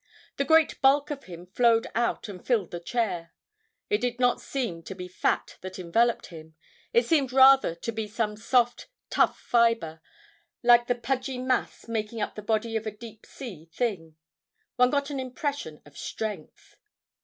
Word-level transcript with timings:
The 0.37 0.45
great 0.45 0.81
bulk 0.81 1.11
of 1.11 1.25
him 1.25 1.45
flowed 1.45 1.85
out 1.93 2.27
and 2.27 2.43
filled 2.43 2.71
the 2.71 2.79
chair. 2.79 3.35
It 3.87 3.99
did 3.99 4.19
not 4.19 4.41
seem 4.41 4.81
to 4.81 4.95
be 4.95 5.07
fat 5.07 5.59
that 5.61 5.77
enveloped 5.77 6.25
him. 6.33 6.55
It 6.91 7.05
seemed 7.05 7.31
rather 7.31 7.75
to 7.75 7.91
be 7.91 8.07
some 8.07 8.35
soft, 8.35 8.87
tough 9.11 9.37
fiber, 9.37 10.01
like 10.63 10.87
the 10.87 10.95
pudgy 10.95 11.37
mass 11.37 11.87
making 11.87 12.19
up 12.19 12.33
the 12.33 12.41
body 12.41 12.75
of 12.75 12.87
a 12.87 12.91
deep 12.97 13.27
sea 13.27 13.69
thing. 13.71 14.15
One 14.75 14.89
got 14.89 15.11
an 15.11 15.19
impression 15.19 15.83
of 15.85 15.95
strength. 15.95 16.77